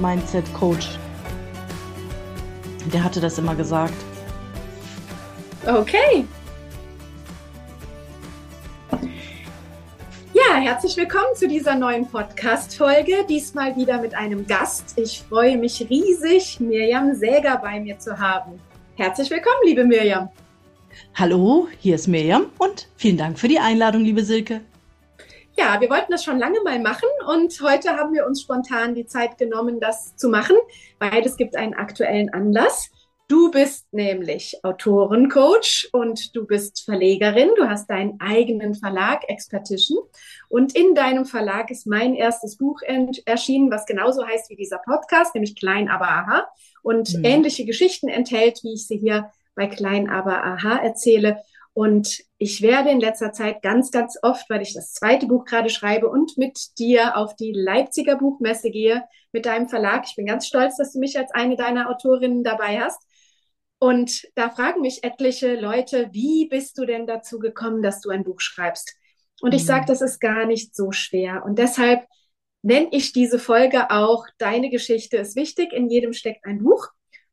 [0.00, 0.98] Mindset-Coach.
[2.92, 3.94] Der hatte das immer gesagt.
[5.66, 6.24] Okay.
[10.32, 13.26] Ja, herzlich willkommen zu dieser neuen Podcast-Folge.
[13.28, 14.94] Diesmal wieder mit einem Gast.
[14.96, 18.60] Ich freue mich riesig, Mirjam Säger bei mir zu haben.
[18.96, 20.28] Herzlich willkommen, liebe Mirjam.
[21.14, 24.60] Hallo, hier ist Mirjam und vielen Dank für die Einladung, liebe Silke.
[25.58, 29.06] Ja, wir wollten das schon lange mal machen und heute haben wir uns spontan die
[29.06, 30.54] Zeit genommen, das zu machen,
[31.00, 32.92] weil es gibt einen aktuellen Anlass.
[33.26, 37.50] Du bist nämlich Autorencoach und du bist Verlegerin.
[37.56, 39.98] Du hast deinen eigenen Verlag, Expertition.
[40.48, 42.80] Und in deinem Verlag ist mein erstes Buch
[43.26, 46.48] erschienen, was genauso heißt wie dieser Podcast, nämlich Klein aber aha.
[46.82, 47.24] Und mhm.
[47.24, 51.42] ähnliche Geschichten enthält, wie ich sie hier bei Klein aber aha erzähle.
[51.78, 55.70] Und ich werde in letzter Zeit ganz, ganz oft, weil ich das zweite Buch gerade
[55.70, 60.02] schreibe und mit dir auf die Leipziger Buchmesse gehe, mit deinem Verlag.
[60.04, 63.00] Ich bin ganz stolz, dass du mich als eine deiner Autorinnen dabei hast.
[63.78, 68.24] Und da fragen mich etliche Leute, wie bist du denn dazu gekommen, dass du ein
[68.24, 68.96] Buch schreibst?
[69.40, 69.66] Und ich mhm.
[69.66, 71.44] sage, das ist gar nicht so schwer.
[71.44, 72.04] Und deshalb
[72.62, 76.88] nenne ich diese Folge auch, deine Geschichte ist wichtig, in jedem steckt ein Buch.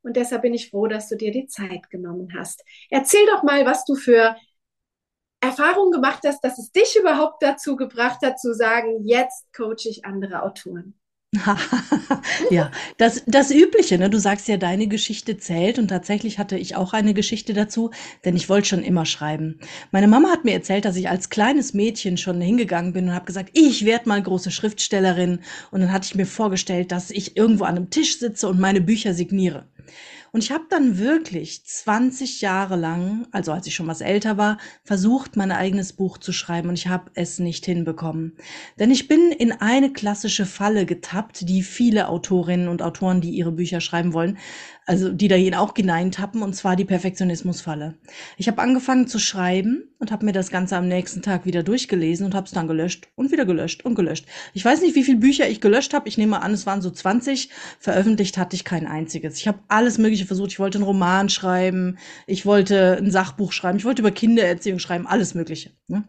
[0.05, 2.63] Und deshalb bin ich froh, dass du dir die Zeit genommen hast.
[2.91, 4.35] Erzähl doch mal, was du für
[5.41, 10.05] Erfahrungen gemacht hast, dass es dich überhaupt dazu gebracht hat, zu sagen, jetzt coache ich
[10.05, 10.93] andere Autoren.
[12.49, 14.09] ja, das, das Übliche, ne?
[14.09, 17.91] Du sagst ja, deine Geschichte zählt und tatsächlich hatte ich auch eine Geschichte dazu,
[18.23, 19.59] denn ich wollte schon immer schreiben.
[19.91, 23.25] Meine Mama hat mir erzählt, dass ich als kleines Mädchen schon hingegangen bin und habe
[23.25, 25.39] gesagt, ich werde mal große Schriftstellerin
[25.71, 28.81] und dann hatte ich mir vorgestellt, dass ich irgendwo an einem Tisch sitze und meine
[28.81, 29.65] Bücher signiere.
[30.35, 34.57] Und ich habe dann wirklich 20 Jahre lang, also als ich schon was älter war,
[34.83, 38.35] versucht, mein eigenes Buch zu schreiben und ich habe es nicht hinbekommen.
[38.77, 43.53] Denn ich bin in eine klassische Falle getappt, die viele Autorinnen und Autoren, die ihre
[43.53, 44.37] Bücher schreiben wollen,
[44.85, 47.95] also die da ihn auch hineintappen, und zwar die Perfektionismusfalle.
[48.37, 52.25] Ich habe angefangen zu schreiben und habe mir das Ganze am nächsten Tag wieder durchgelesen
[52.25, 54.25] und habe es dann gelöscht und wieder gelöscht und gelöscht.
[54.53, 56.07] Ich weiß nicht, wie viele Bücher ich gelöscht habe.
[56.07, 57.49] Ich nehme an, es waren so 20.
[57.79, 59.37] Veröffentlicht hatte ich kein einziges.
[59.37, 60.51] Ich habe alles Mögliche versucht.
[60.51, 61.97] Ich wollte einen Roman schreiben,
[62.27, 65.71] ich wollte ein Sachbuch schreiben, ich wollte über Kindererziehung schreiben, alles Mögliche.
[65.87, 66.07] Ne?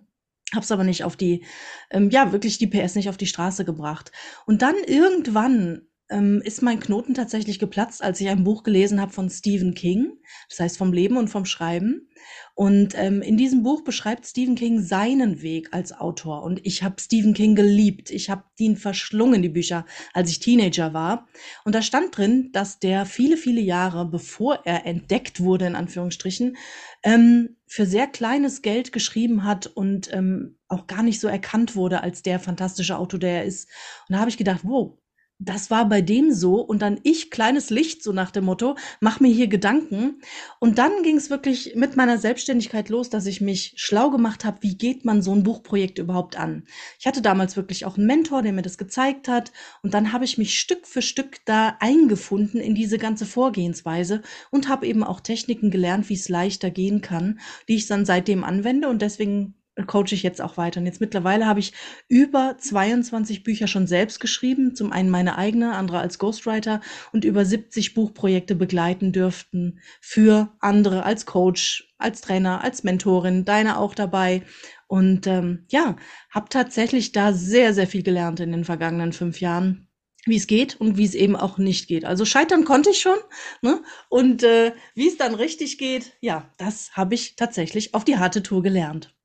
[0.54, 1.44] Hab's aber nicht auf die,
[1.90, 4.12] ähm, ja, wirklich die PS nicht auf die Straße gebracht.
[4.44, 9.12] Und dann irgendwann ähm, ist mein Knoten tatsächlich geplatzt, als ich ein Buch gelesen habe
[9.12, 10.18] von Stephen King,
[10.48, 12.08] das heißt vom Leben und vom Schreiben.
[12.54, 16.42] Und ähm, in diesem Buch beschreibt Stephen King seinen Weg als Autor.
[16.42, 18.10] Und ich habe Stephen King geliebt.
[18.10, 19.84] Ich habe ihn verschlungen, die Bücher,
[20.14, 21.28] als ich Teenager war.
[21.64, 26.56] Und da stand drin, dass der viele, viele Jahre, bevor er entdeckt wurde, in Anführungsstrichen,
[27.02, 32.02] ähm, für sehr kleines Geld geschrieben hat und ähm, auch gar nicht so erkannt wurde
[32.02, 33.68] als der fantastische Autor, der er ist.
[34.08, 34.96] Und da habe ich gedacht, wow,
[35.38, 39.20] das war bei dem so und dann ich kleines Licht so nach dem Motto, mach
[39.20, 40.20] mir hier Gedanken
[40.60, 44.58] und dann ging es wirklich mit meiner Selbstständigkeit los, dass ich mich schlau gemacht habe,
[44.62, 46.64] wie geht man so ein Buchprojekt überhaupt an.
[46.98, 49.52] Ich hatte damals wirklich auch einen Mentor, der mir das gezeigt hat
[49.82, 54.68] und dann habe ich mich Stück für Stück da eingefunden in diese ganze Vorgehensweise und
[54.68, 58.88] habe eben auch Techniken gelernt, wie es leichter gehen kann, die ich dann seitdem anwende
[58.88, 59.54] und deswegen
[59.84, 60.80] coache ich jetzt auch weiter.
[60.80, 61.72] Und jetzt mittlerweile habe ich
[62.08, 66.80] über 22 Bücher schon selbst geschrieben, zum einen meine eigene, andere als Ghostwriter
[67.12, 73.78] und über 70 Buchprojekte begleiten dürften für andere als Coach, als Trainer, als Mentorin, deine
[73.78, 74.42] auch dabei.
[74.86, 75.96] Und ähm, ja,
[76.30, 79.86] habe tatsächlich da sehr, sehr viel gelernt in den vergangenen fünf Jahren
[80.28, 82.04] wie es geht und wie es eben auch nicht geht.
[82.04, 83.18] Also scheitern konnte ich schon.
[83.62, 83.82] Ne?
[84.08, 88.42] Und äh, wie es dann richtig geht, ja, das habe ich tatsächlich auf die harte
[88.42, 89.15] Tour gelernt.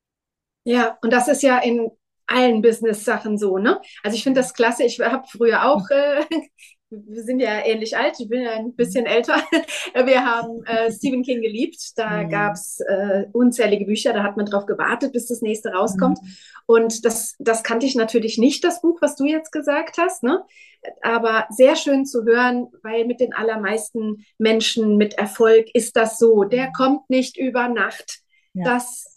[0.63, 1.89] Ja, und das ist ja in
[2.27, 3.79] allen Business-Sachen so, ne?
[4.03, 4.83] Also ich finde das klasse.
[4.83, 6.23] Ich habe früher auch, äh,
[6.91, 9.35] wir sind ja ähnlich alt, ich bin ja ein bisschen älter.
[10.05, 11.93] Wir haben äh, Stephen King geliebt.
[11.95, 12.29] Da mhm.
[12.29, 16.21] gab es äh, unzählige Bücher, da hat man drauf gewartet, bis das nächste rauskommt.
[16.21, 16.29] Mhm.
[16.65, 20.43] Und das, das kannte ich natürlich nicht, das Buch, was du jetzt gesagt hast, ne?
[21.01, 26.43] Aber sehr schön zu hören, weil mit den allermeisten Menschen mit Erfolg ist das so.
[26.43, 26.73] Der mhm.
[26.73, 28.19] kommt nicht über Nacht.
[28.53, 28.65] Ja.
[28.65, 29.10] Das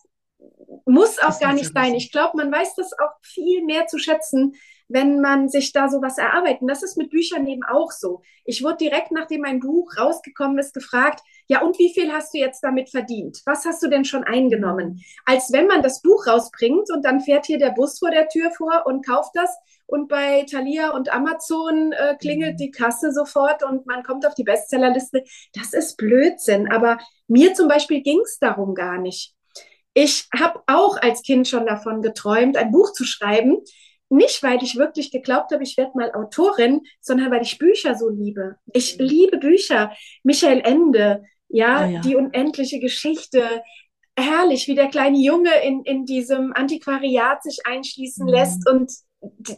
[0.84, 1.94] muss auch gar nicht sein.
[1.94, 4.54] Ich glaube, man weiß das auch viel mehr zu schätzen,
[4.88, 6.62] wenn man sich da sowas erarbeitet.
[6.62, 8.22] Und das ist mit Büchern eben auch so.
[8.44, 12.38] Ich wurde direkt, nachdem mein Buch rausgekommen ist, gefragt, ja, und wie viel hast du
[12.38, 13.40] jetzt damit verdient?
[13.46, 15.02] Was hast du denn schon eingenommen?
[15.24, 18.50] Als wenn man das Buch rausbringt und dann fährt hier der Bus vor der Tür
[18.50, 19.50] vor und kauft das
[19.86, 24.44] und bei Thalia und Amazon äh, klingelt die Kasse sofort und man kommt auf die
[24.44, 25.24] Bestsellerliste.
[25.54, 26.70] Das ist Blödsinn.
[26.70, 26.98] Aber
[27.28, 29.34] mir zum Beispiel ging es darum gar nicht.
[29.94, 33.58] Ich habe auch als Kind schon davon geträumt, ein Buch zu schreiben.
[34.11, 38.08] Nicht, weil ich wirklich geglaubt habe, ich werde mal Autorin, sondern weil ich Bücher so
[38.08, 38.56] liebe.
[38.73, 39.06] Ich mhm.
[39.06, 39.93] liebe Bücher.
[40.23, 42.00] Michael Ende, ja, ah, ja.
[42.00, 43.62] die unendliche Geschichte.
[44.17, 48.32] Herrlich, wie der kleine Junge in, in diesem Antiquariat sich einschließen mhm.
[48.32, 48.93] lässt und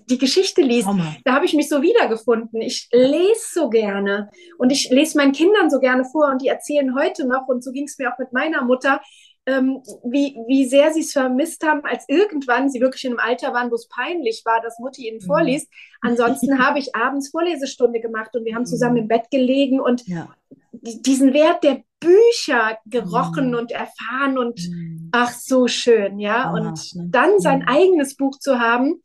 [0.09, 1.17] die Geschichte liest, Hammer.
[1.25, 2.61] da habe ich mich so wiedergefunden.
[2.61, 6.94] Ich lese so gerne und ich lese meinen Kindern so gerne vor und die erzählen
[6.94, 9.00] heute noch, und so ging es mir auch mit meiner Mutter,
[9.46, 13.52] ähm, wie, wie sehr sie es vermisst haben, als irgendwann sie wirklich in einem Alter
[13.52, 15.26] waren, wo es peinlich war, dass Mutti ihnen mhm.
[15.26, 15.69] vorliest.
[16.00, 19.02] Ansonsten habe ich abends Vorlesestunde gemacht und wir haben zusammen mhm.
[19.02, 20.28] im Bett gelegen und ja.
[20.72, 23.58] diesen Wert der Bücher gerochen mhm.
[23.58, 25.10] und erfahren und mhm.
[25.12, 26.52] ach so schön, ja.
[26.52, 27.08] und ne?
[27.10, 27.69] dann sein mhm.
[27.69, 29.00] eigenes Buch zu haben,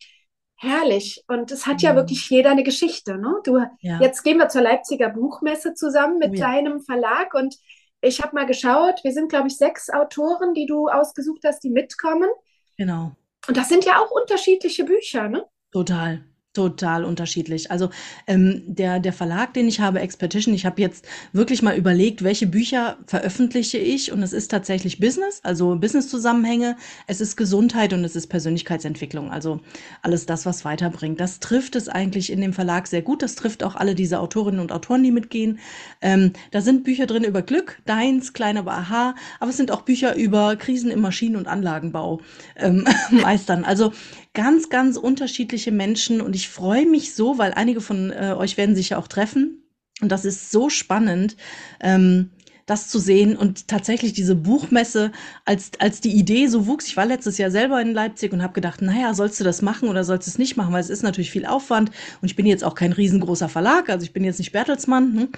[0.55, 1.23] herrlich.
[1.27, 3.17] Und es hat ja wirklich jeder eine Geschichte.
[3.17, 3.35] Ne?
[3.43, 3.99] Du, ja.
[3.99, 6.47] Jetzt gehen wir zur Leipziger Buchmesse zusammen mit oh, ja.
[6.47, 7.55] deinem Verlag und
[8.01, 11.69] ich habe mal geschaut, wir sind, glaube ich, sechs Autoren, die du ausgesucht hast, die
[11.69, 12.29] mitkommen.
[12.77, 13.15] Genau.
[13.47, 15.45] Und das sind ja auch unterschiedliche Bücher, ne?
[15.71, 16.23] Total.
[16.53, 17.71] Total unterschiedlich.
[17.71, 17.91] Also
[18.27, 22.45] ähm, der, der Verlag, den ich habe, Expedition, ich habe jetzt wirklich mal überlegt, welche
[22.45, 26.75] Bücher veröffentliche ich und es ist tatsächlich Business, also Business-Zusammenhänge,
[27.07, 29.61] es ist Gesundheit und es ist Persönlichkeitsentwicklung, also
[30.01, 31.21] alles das, was weiterbringt.
[31.21, 34.59] Das trifft es eigentlich in dem Verlag sehr gut, das trifft auch alle diese Autorinnen
[34.59, 35.57] und Autoren, die mitgehen.
[36.01, 39.83] Ähm, da sind Bücher drin über Glück, deins, klein aber aha, aber es sind auch
[39.83, 42.19] Bücher über Krisen im Maschinen- und Anlagenbau
[42.57, 43.63] ähm, meistern.
[43.63, 43.93] Also
[44.33, 48.75] ganz, ganz unterschiedliche Menschen und ich freue mich so, weil einige von äh, euch werden
[48.75, 49.63] sich ja auch treffen.
[50.01, 51.35] Und das ist so spannend.
[51.79, 52.31] Ähm,
[52.65, 55.11] das zu sehen und tatsächlich diese Buchmesse,
[55.45, 58.53] als, als die Idee so wuchs, ich war letztes Jahr selber in Leipzig und habe
[58.53, 61.03] gedacht, naja, sollst du das machen oder sollst du es nicht machen, weil es ist
[61.03, 61.91] natürlich viel Aufwand
[62.21, 65.29] und ich bin jetzt auch kein riesengroßer Verlag, also ich bin jetzt nicht Bertelsmann, hm?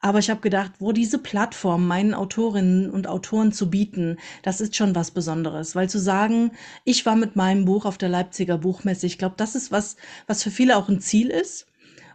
[0.00, 4.76] aber ich habe gedacht, wo diese Plattform meinen Autorinnen und Autoren zu bieten, das ist
[4.76, 6.52] schon was Besonderes, weil zu sagen,
[6.84, 9.96] ich war mit meinem Buch auf der Leipziger Buchmesse, ich glaube, das ist was,
[10.26, 11.66] was für viele auch ein Ziel ist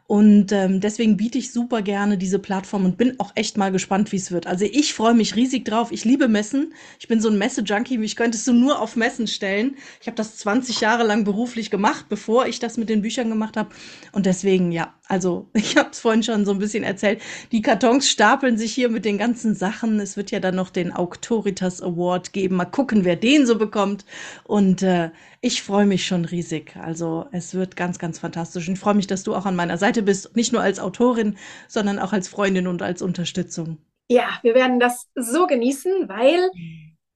[0.07, 4.12] und ähm, deswegen biete ich super gerne diese Plattform und bin auch echt mal gespannt,
[4.12, 4.46] wie es wird.
[4.46, 5.92] Also ich freue mich riesig drauf.
[5.92, 6.74] Ich liebe Messen.
[7.00, 7.98] Ich bin so ein Messe-Junkie.
[7.98, 9.78] Mich könntest du nur auf Messen stellen.
[10.00, 13.57] Ich habe das 20 Jahre lang beruflich gemacht, bevor ich das mit den Büchern gemacht
[13.57, 13.69] habe.
[14.12, 17.22] Und deswegen, ja, also ich habe es vorhin schon so ein bisschen erzählt.
[17.52, 20.00] Die Kartons stapeln sich hier mit den ganzen Sachen.
[20.00, 22.56] Es wird ja dann noch den Auctoritas Award geben.
[22.56, 24.06] Mal gucken, wer den so bekommt.
[24.44, 25.12] Und äh,
[25.42, 26.75] ich freue mich schon riesig.
[26.78, 28.68] Also es wird ganz, ganz fantastisch.
[28.68, 30.36] Und ich freue mich, dass du auch an meiner Seite bist.
[30.36, 31.38] Nicht nur als Autorin,
[31.68, 33.78] sondern auch als Freundin und als Unterstützung.
[34.10, 36.50] Ja, wir werden das so genießen, weil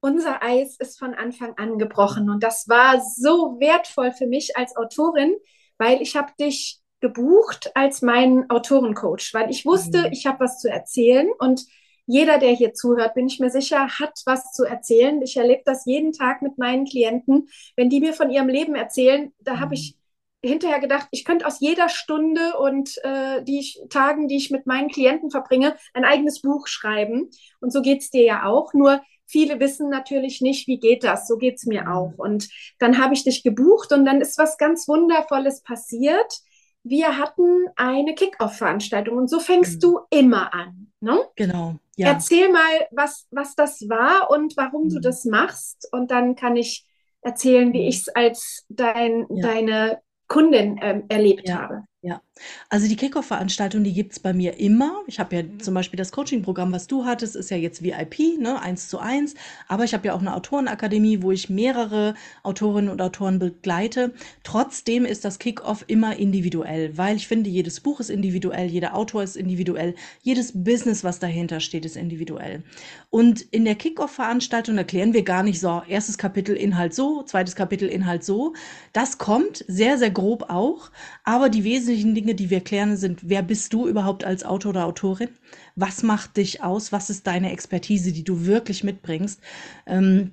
[0.02, 2.30] unser Eis ist von Anfang an gebrochen.
[2.30, 5.36] Und das war so wertvoll für mich als Autorin,
[5.78, 10.12] weil ich habe dich gebucht als meinen Autorencoach, weil ich wusste, mhm.
[10.12, 11.66] ich habe was zu erzählen und
[12.12, 15.22] jeder, der hier zuhört, bin ich mir sicher, hat was zu erzählen.
[15.22, 17.50] Ich erlebe das jeden Tag mit meinen Klienten.
[17.76, 19.96] Wenn die mir von ihrem Leben erzählen, da habe ich
[20.44, 24.66] hinterher gedacht, ich könnte aus jeder Stunde und äh, die ich, Tagen, die ich mit
[24.66, 27.30] meinen Klienten verbringe, ein eigenes Buch schreiben.
[27.60, 28.74] Und so geht's dir ja auch.
[28.74, 31.28] Nur viele wissen natürlich nicht, wie geht das.
[31.28, 31.88] So geht's mir mhm.
[31.90, 32.14] auch.
[32.18, 36.40] Und dann habe ich dich gebucht und dann ist was ganz Wundervolles passiert.
[36.84, 39.80] Wir hatten eine Kick-Off-Veranstaltung und so fängst mhm.
[39.80, 40.92] du immer an.
[41.02, 41.20] Ne?
[41.36, 41.76] Genau.
[41.96, 42.08] Ja.
[42.08, 44.90] Erzähl mal, was, was das war und warum mhm.
[44.90, 45.88] du das machst.
[45.92, 46.86] Und dann kann ich
[47.22, 47.88] erzählen, wie mhm.
[47.88, 49.48] ich es als dein, ja.
[49.48, 51.62] deine Kundin ähm, erlebt ja.
[51.62, 51.84] habe.
[52.02, 52.22] Ja,
[52.70, 55.02] also die Kickoff-Veranstaltung, die gibt's bei mir immer.
[55.08, 58.62] Ich habe ja zum Beispiel das Coaching-Programm, was du hattest, ist ja jetzt VIP, ne,
[58.62, 59.36] eins zu eins.
[59.68, 62.14] Aber ich habe ja auch eine Autorenakademie, wo ich mehrere
[62.44, 64.14] Autorinnen und Autoren begleite.
[64.44, 69.22] Trotzdem ist das Kickoff immer individuell, weil ich finde, jedes Buch ist individuell, jeder Autor
[69.24, 72.64] ist individuell, jedes Business, was dahinter steht, ist individuell.
[73.10, 77.90] Und in der Kickoff-Veranstaltung erklären wir gar nicht so, erstes Kapitel Inhalt so, zweites Kapitel
[77.90, 78.54] Inhalt so.
[78.94, 80.92] Das kommt sehr, sehr grob auch,
[81.26, 84.72] aber die wesentlichen wesentlichen Dinge, die wir klären, sind, wer bist du überhaupt als Autor
[84.72, 85.30] oder Autorin?
[85.76, 86.92] Was macht dich aus?
[86.92, 89.42] Was ist deine Expertise, die du wirklich mitbringst?
[89.86, 90.32] Ähm,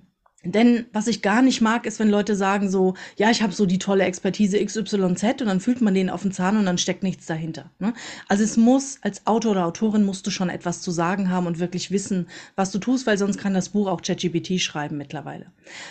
[0.52, 3.66] Denn was ich gar nicht mag, ist, wenn Leute sagen so, ja, ich habe so
[3.66, 7.02] die tolle Expertise XYZ und dann fühlt man den auf den Zahn und dann steckt
[7.02, 7.70] nichts dahinter.
[7.78, 7.94] Ne?
[8.28, 11.58] Also es muss, als Autor oder Autorin musst du schon etwas zu sagen haben und
[11.58, 15.46] wirklich wissen, was du tust, weil sonst kann das Buch auch ChatGPT schreiben mittlerweile.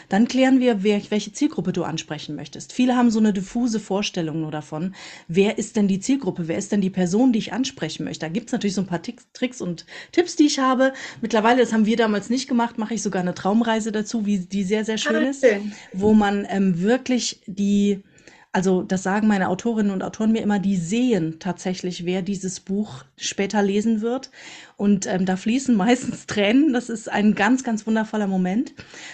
[0.10, 2.74] Dann klären wir, wer, welche Zielgruppe du ansprechen möchtest.
[2.74, 4.96] Viele haben so eine diffuse Vorstellung nur davon,
[5.28, 8.26] wer ist denn die Zielgruppe, wer ist denn die Person, die ich ansprechen möchte.
[8.26, 10.94] Da gibt's natürlich so ein paar Tricks und Tipps, die ich habe.
[11.22, 14.64] Mittlerweile, das haben wir damals nicht gemacht, mache ich sogar eine Traumreise dazu, wie die
[14.64, 15.46] sehr, sehr schön ah, ist,
[15.94, 18.04] wo man ähm, wirklich die,
[18.52, 23.04] also das sagen meine Autorinnen und Autoren mir immer, die sehen tatsächlich, wer dieses Buch
[23.18, 24.32] später lesen wird
[24.77, 26.74] und ähm, da fließen meistens Tränen.
[26.74, 28.74] Das ist ein ganz, ganz wundervoller Moment.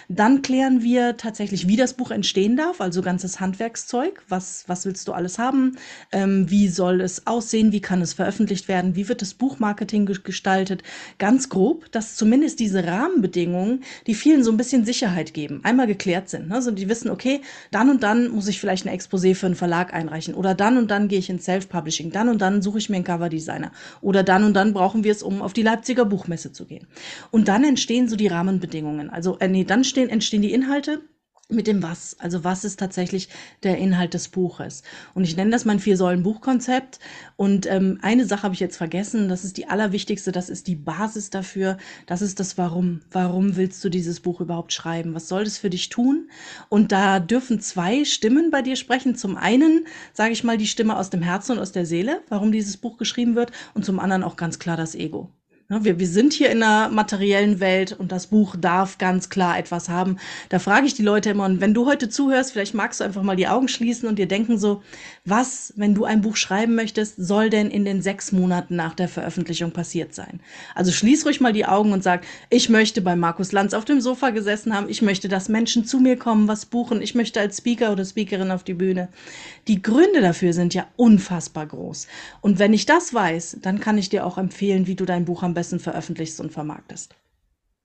[0.10, 4.24] Dann klären wir tatsächlich, wie das Buch entstehen darf, also ganzes Handwerkszeug.
[4.28, 5.78] Was, was willst du alles haben?
[6.12, 7.72] Ähm, wie soll es aussehen?
[7.72, 8.96] Wie kann es veröffentlicht werden?
[8.96, 10.84] Wie wird das Buchmarketing gestaltet?
[11.18, 16.30] Ganz grob, dass zumindest diese Rahmenbedingungen, die vielen so ein bisschen Sicherheit geben, einmal geklärt
[16.30, 16.52] sind.
[16.52, 17.42] Also die wissen, okay,
[17.72, 20.92] dann und dann muss ich vielleicht ein Exposé für einen Verlag einreichen oder dann und
[20.92, 24.44] dann gehe ich ins Self-Publishing, dann und dann suche ich mir einen Coverdesigner oder dann
[24.44, 26.88] und dann brauchen wir es, um auf auf die Leipziger Buchmesse zu gehen.
[27.30, 29.10] Und dann entstehen so die Rahmenbedingungen.
[29.10, 31.02] Also, äh, nee, dann stehen, entstehen die Inhalte
[31.52, 32.16] mit dem Was.
[32.20, 33.30] Also was ist tatsächlich
[33.64, 34.84] der Inhalt des Buches?
[35.14, 37.00] Und ich nenne das mein Vier-Säulen-Buchkonzept.
[37.36, 40.76] Und ähm, eine Sache habe ich jetzt vergessen, das ist die allerwichtigste, das ist die
[40.76, 43.02] Basis dafür, das ist das Warum.
[43.12, 45.14] Warum willst du dieses Buch überhaupt schreiben?
[45.14, 46.30] Was soll das für dich tun?
[46.70, 49.16] Und da dürfen zwei Stimmen bei dir sprechen.
[49.16, 52.52] Zum einen, sage ich mal, die Stimme aus dem Herzen und aus der Seele, warum
[52.52, 55.32] dieses Buch geschrieben wird, und zum anderen auch ganz klar das Ego.
[55.72, 59.58] Ne, wir, wir sind hier in einer materiellen Welt und das Buch darf ganz klar
[59.58, 60.18] etwas haben.
[60.50, 63.24] Da frage ich die Leute immer, und wenn du heute zuhörst, vielleicht magst du einfach
[63.24, 64.84] mal die Augen schließen und dir denken so,
[65.24, 69.08] was, wenn du ein Buch schreiben möchtest, soll denn in den sechs Monaten nach der
[69.08, 70.42] Veröffentlichung passiert sein?
[70.76, 74.02] Also schließ ruhig mal die Augen und sag, ich möchte bei Markus Lanz auf dem
[74.02, 77.60] Sofa gesessen haben, ich möchte, dass Menschen zu mir kommen, was buchen, ich möchte als
[77.60, 79.08] Speaker oder Speakerin auf die Bühne.
[79.70, 82.08] Die Gründe dafür sind ja unfassbar groß.
[82.42, 85.44] Und wenn ich das weiß, dann kann ich dir auch empfehlen, wie du dein Buch
[85.44, 87.16] am besten besten veröffentlichst und vermarktest.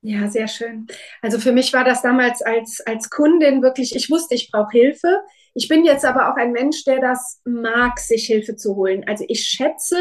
[0.01, 0.87] Ja, sehr schön.
[1.21, 5.21] Also für mich war das damals als, als Kundin wirklich, ich wusste, ich brauche Hilfe.
[5.53, 9.05] Ich bin jetzt aber auch ein Mensch, der das mag, sich Hilfe zu holen.
[9.07, 9.99] Also ich schätze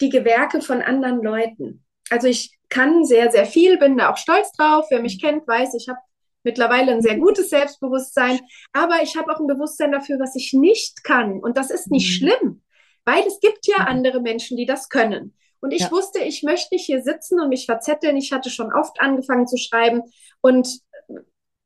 [0.00, 1.84] die Gewerke von anderen Leuten.
[2.10, 4.86] Also ich kann sehr, sehr viel, bin da auch stolz drauf.
[4.90, 5.98] Wer mich kennt, weiß, ich habe
[6.44, 8.38] mittlerweile ein sehr gutes Selbstbewusstsein,
[8.72, 11.40] aber ich habe auch ein Bewusstsein dafür, was ich nicht kann.
[11.40, 12.28] Und das ist nicht mhm.
[12.28, 12.62] schlimm,
[13.04, 15.34] weil es gibt ja andere Menschen, die das können.
[15.64, 15.90] Und ich ja.
[15.90, 18.18] wusste, ich möchte nicht hier sitzen und mich verzetteln.
[18.18, 20.02] Ich hatte schon oft angefangen zu schreiben
[20.42, 20.68] und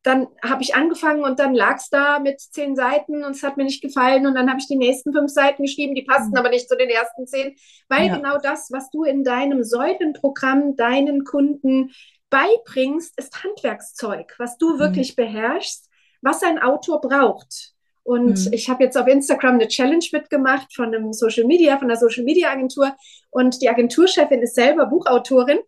[0.05, 3.57] dann habe ich angefangen und dann lag es da mit zehn Seiten und es hat
[3.57, 6.37] mir nicht gefallen und dann habe ich die nächsten fünf Seiten geschrieben, die passten mhm.
[6.37, 7.57] aber nicht zu den ersten zehn,
[7.88, 8.17] weil ja.
[8.17, 11.90] genau das, was du in deinem Säulenprogramm deinen Kunden
[12.31, 14.78] beibringst, ist Handwerkszeug, was du mhm.
[14.78, 15.90] wirklich beherrschst,
[16.23, 17.75] was ein Autor braucht.
[18.09, 18.53] Und mhm.
[18.55, 22.25] ich habe jetzt auf Instagram eine Challenge mitgemacht von einem Social Media, von einer Social
[22.25, 22.97] Media Agentur.
[23.29, 25.59] Und die Agenturchefin ist selber Buchautorin.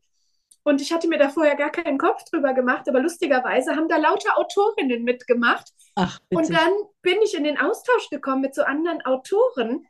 [0.62, 3.98] Und ich hatte mir da vorher gar keinen Kopf drüber gemacht, aber lustigerweise haben da
[3.98, 5.68] lauter Autorinnen mitgemacht.
[5.96, 6.40] Ach, bitte.
[6.42, 6.70] und dann
[7.02, 9.86] bin ich in den Austausch gekommen mit so anderen Autoren.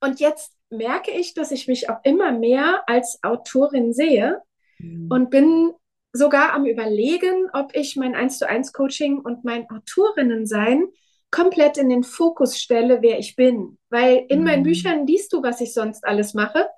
[0.00, 4.40] Und jetzt merke ich, dass ich mich auch immer mehr als Autorin sehe
[4.78, 5.08] mhm.
[5.10, 5.72] und bin
[6.12, 10.92] sogar am Überlegen, ob ich mein 1 zu 1 Coaching und mein Autorinnensein
[11.30, 13.78] komplett in den Fokus stelle, wer ich bin.
[13.90, 14.44] Weil in mhm.
[14.44, 16.68] meinen Büchern liest du, was ich sonst alles mache.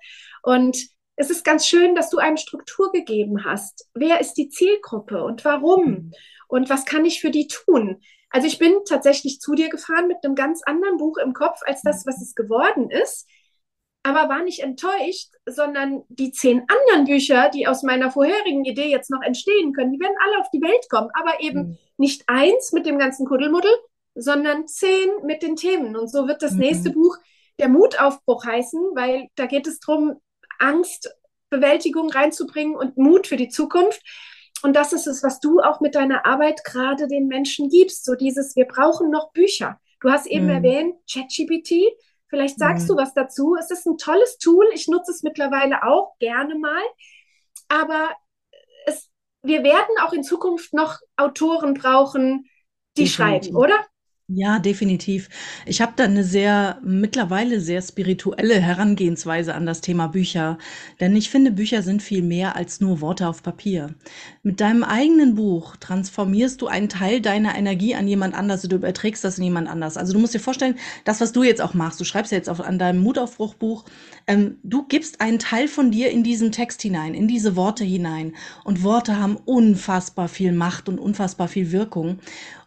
[0.43, 0.77] Und
[1.17, 3.89] es ist ganz schön, dass du einem Struktur gegeben hast.
[3.95, 5.85] Wer ist die Zielgruppe und warum?
[5.85, 6.13] Mhm.
[6.47, 8.01] Und was kann ich für die tun?
[8.31, 11.83] Also ich bin tatsächlich zu dir gefahren mit einem ganz anderen Buch im Kopf als
[11.83, 13.29] das, was es geworden ist.
[14.03, 19.11] Aber war nicht enttäuscht, sondern die zehn anderen Bücher, die aus meiner vorherigen Idee jetzt
[19.11, 21.11] noch entstehen können, die werden alle auf die Welt kommen.
[21.15, 21.79] Aber eben mhm.
[21.97, 23.73] nicht eins mit dem ganzen Kuddelmuddel,
[24.19, 25.97] sondern zehn mit den Themen.
[25.97, 26.61] Und so wird das mhm.
[26.61, 27.17] nächste Buch
[27.59, 30.21] der Mutaufbruch heißen, weil da geht es darum,
[30.59, 34.03] Angstbewältigung reinzubringen und Mut für die Zukunft.
[34.63, 38.05] Und das ist es, was du auch mit deiner Arbeit gerade den Menschen gibst.
[38.05, 39.81] So dieses, wir brauchen noch Bücher.
[40.01, 40.51] Du hast eben mhm.
[40.51, 41.73] erwähnt, ChatGPT.
[42.29, 42.89] Vielleicht sagst mhm.
[42.89, 43.57] du was dazu.
[43.59, 44.67] Es ist ein tolles Tool.
[44.75, 46.83] Ich nutze es mittlerweile auch gerne mal.
[47.69, 48.11] Aber
[48.87, 49.11] es,
[49.43, 52.49] wir werden auch in Zukunft noch Autoren brauchen,
[52.97, 53.87] die schreiben, oder?
[54.31, 55.31] Ja, definitiv.
[55.65, 60.59] Ich habe da eine sehr mittlerweile sehr spirituelle Herangehensweise an das Thema Bücher,
[61.01, 63.95] denn ich finde, Bücher sind viel mehr als nur Worte auf Papier.
[64.43, 69.25] Mit deinem eigenen Buch transformierst du einen Teil deiner Energie an jemand anders, du überträgst
[69.25, 69.97] das in jemand anders.
[69.97, 70.75] Also du musst dir vorstellen,
[71.07, 73.87] das, was du jetzt auch machst, du schreibst ja jetzt auch an deinem Mutaufbruchbuch,
[74.27, 78.35] ähm, du gibst einen Teil von dir in diesen Text hinein, in diese Worte hinein.
[78.65, 82.19] Und Worte haben unfassbar viel Macht und unfassbar viel Wirkung.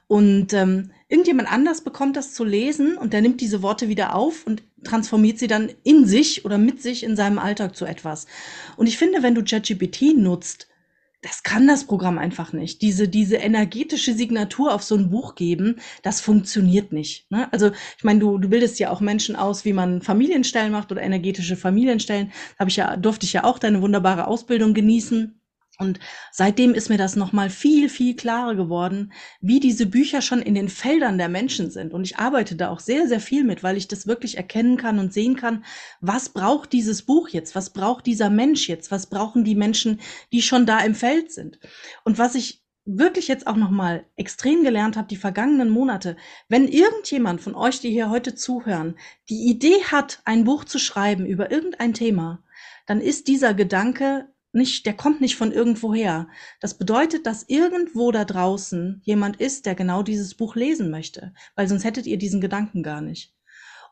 [0.08, 4.48] Und ähm, irgendjemand anders bekommt das zu lesen und der nimmt diese Worte wieder auf
[4.48, 8.28] und transformiert sie dann in sich oder mit sich in seinem Alltag zu etwas.
[8.78, 10.68] Und ich finde, wenn du ChatGPT nutzt,
[11.22, 12.82] das kann das Programm einfach nicht.
[12.82, 17.30] Diese, diese energetische Signatur auf so ein Buch geben, das funktioniert nicht.
[17.30, 17.52] Ne?
[17.54, 21.02] Also ich meine, du, du bildest ja auch Menschen aus, wie man Familienstellen macht oder
[21.02, 22.32] energetische Familienstellen.
[22.58, 25.41] Habe ich ja, durfte ich ja auch deine wunderbare Ausbildung genießen.
[25.82, 26.00] Und
[26.32, 29.12] seitdem ist mir das nochmal viel, viel klarer geworden,
[29.42, 31.92] wie diese Bücher schon in den Feldern der Menschen sind.
[31.92, 35.00] Und ich arbeite da auch sehr, sehr viel mit, weil ich das wirklich erkennen kann
[35.00, 35.66] und sehen kann,
[36.00, 37.56] was braucht dieses Buch jetzt?
[37.56, 38.92] Was braucht dieser Mensch jetzt?
[38.92, 40.00] Was brauchen die Menschen,
[40.32, 41.60] die schon da im Feld sind?
[42.04, 46.16] Und was ich wirklich jetzt auch nochmal extrem gelernt habe, die vergangenen Monate,
[46.48, 51.26] wenn irgendjemand von euch, die hier heute zuhören, die Idee hat, ein Buch zu schreiben
[51.26, 52.44] über irgendein Thema,
[52.86, 56.28] dann ist dieser Gedanke nicht, der kommt nicht von irgendwoher.
[56.60, 61.68] Das bedeutet, dass irgendwo da draußen jemand ist, der genau dieses Buch lesen möchte, weil
[61.68, 63.34] sonst hättet ihr diesen Gedanken gar nicht.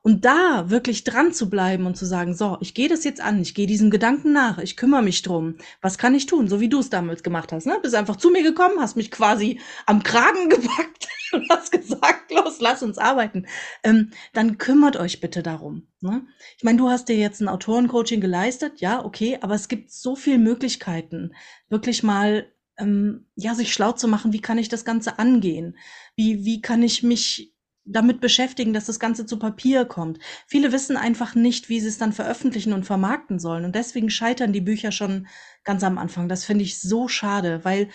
[0.01, 3.41] Und da wirklich dran zu bleiben und zu sagen, so, ich gehe das jetzt an,
[3.41, 5.55] ich gehe diesem Gedanken nach, ich kümmere mich drum.
[5.81, 6.47] Was kann ich tun?
[6.47, 7.77] So wie du es damals gemacht hast, ne?
[7.81, 12.59] Bist einfach zu mir gekommen, hast mich quasi am Kragen gepackt und hast gesagt, los,
[12.59, 13.45] lass uns arbeiten.
[13.83, 15.87] Ähm, dann kümmert euch bitte darum.
[16.01, 16.25] Ne?
[16.57, 20.15] Ich meine, du hast dir jetzt ein Autorencoaching geleistet, ja, okay, aber es gibt so
[20.15, 21.33] viele Möglichkeiten,
[21.69, 25.77] wirklich mal ähm, ja, sich schlau zu machen, wie kann ich das Ganze angehen?
[26.15, 27.53] Wie, wie kann ich mich
[27.91, 30.19] damit beschäftigen, dass das Ganze zu Papier kommt.
[30.47, 33.65] Viele wissen einfach nicht, wie sie es dann veröffentlichen und vermarkten sollen.
[33.65, 35.27] Und deswegen scheitern die Bücher schon
[35.63, 36.29] ganz am Anfang.
[36.29, 37.89] Das finde ich so schade, weil,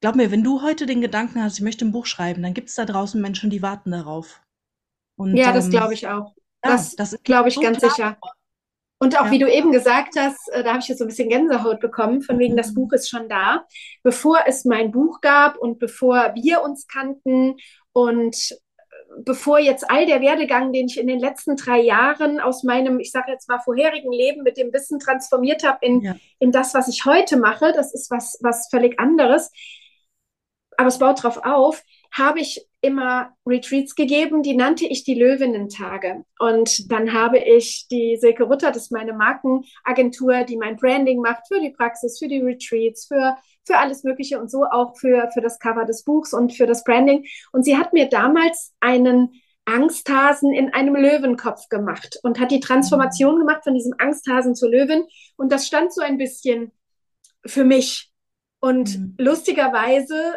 [0.00, 2.68] glaub mir, wenn du heute den Gedanken hast, ich möchte ein Buch schreiben, dann gibt
[2.68, 4.40] es da draußen Menschen, die warten darauf.
[5.16, 6.34] Und, ja, das ähm, glaube ich auch.
[6.64, 7.90] Ja, das, das glaube ich so ganz klar.
[7.90, 8.18] sicher.
[9.02, 9.30] Und auch ja.
[9.30, 12.22] wie du eben gesagt hast, äh, da habe ich jetzt so ein bisschen Gänsehaut bekommen,
[12.22, 12.74] von wegen, das.
[12.74, 13.64] Buch ist schon da.
[14.02, 17.56] Bevor es mein Buch gab und bevor wir uns kannten
[17.92, 18.36] und
[19.24, 23.10] bevor jetzt all der Werdegang, den ich in den letzten drei Jahren aus meinem, ich
[23.10, 26.16] sage jetzt mal, vorherigen Leben mit dem Wissen transformiert habe in, ja.
[26.38, 29.50] in das, was ich heute mache, das ist was, was völlig anderes.
[30.76, 36.24] Aber es baut darauf auf, habe ich immer Retreats gegeben, die nannte ich die Löwinnen-Tage.
[36.38, 41.46] Und dann habe ich die Silke Rutter, das ist meine Markenagentur, die mein Branding macht
[41.46, 45.40] für die Praxis, für die Retreats, für für alles Mögliche und so auch für, für
[45.40, 47.26] das Cover des Buchs und für das Branding.
[47.52, 49.30] Und sie hat mir damals einen
[49.64, 55.04] Angsthasen in einem Löwenkopf gemacht und hat die Transformation gemacht von diesem Angsthasen zu Löwen.
[55.36, 56.72] Und das stand so ein bisschen
[57.46, 58.10] für mich.
[58.58, 59.14] Und mhm.
[59.18, 60.34] lustigerweise,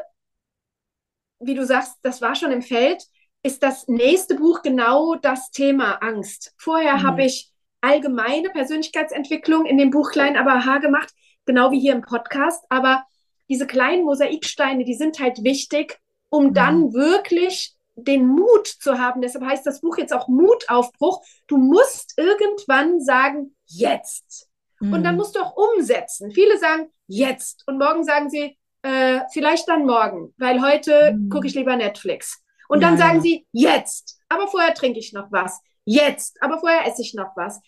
[1.46, 3.04] wie du sagst, das war schon im Feld,
[3.44, 6.54] ist das nächste Buch genau das Thema Angst.
[6.58, 7.04] Vorher mhm.
[7.04, 7.52] habe ich
[7.82, 11.14] allgemeine Persönlichkeitsentwicklung in dem Buch Klein aber Haar gemacht,
[11.46, 12.64] genau wie hier im Podcast.
[12.70, 13.04] Aber
[13.50, 16.54] diese kleinen Mosaiksteine, die sind halt wichtig, um mhm.
[16.54, 19.22] dann wirklich den Mut zu haben.
[19.22, 21.22] Deshalb heißt das Buch jetzt auch Mutaufbruch.
[21.48, 24.50] Du musst irgendwann sagen, jetzt.
[24.80, 24.94] Mhm.
[24.94, 25.20] Und dann mhm.
[25.20, 26.32] musst du auch umsetzen.
[26.32, 27.64] Viele sagen, jetzt.
[27.68, 31.30] Und morgen sagen sie, äh, vielleicht dann morgen, weil heute mhm.
[31.30, 32.42] gucke ich lieber Netflix.
[32.70, 33.22] Und ja, dann sagen ja.
[33.22, 34.20] sie, jetzt.
[34.30, 35.60] Aber vorher trinke ich noch was.
[35.86, 36.38] Jetzt.
[36.42, 37.60] Aber vorher esse ich noch was.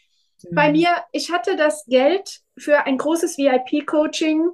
[0.44, 0.56] Mhm.
[0.56, 4.52] Bei mir, ich hatte das Geld für ein großes VIP-Coaching